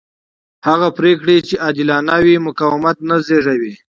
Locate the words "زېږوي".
3.27-3.73